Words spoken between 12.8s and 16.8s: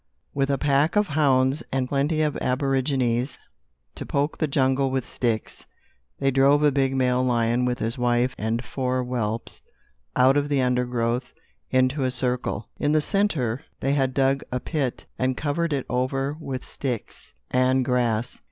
the centre, they had dug a pit and covered it over with